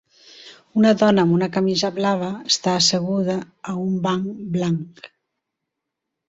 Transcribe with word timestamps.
Una 0.79 0.93
dona 1.01 1.25
amb 1.27 1.35
una 1.35 1.49
camisa 1.57 1.91
blava 1.97 2.29
està 2.53 2.73
asseguda 2.79 3.37
a 3.73 3.77
un 3.83 3.93
banc 4.09 4.33
blanc. 4.57 5.07